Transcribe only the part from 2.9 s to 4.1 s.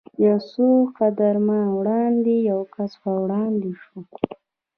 ور وړاندې شو.